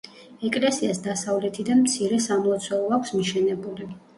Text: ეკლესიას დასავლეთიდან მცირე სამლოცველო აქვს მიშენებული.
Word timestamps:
ეკლესიას 0.47 1.01
დასავლეთიდან 1.07 1.83
მცირე 1.83 2.19
სამლოცველო 2.29 2.91
აქვს 2.99 3.17
მიშენებული. 3.21 3.93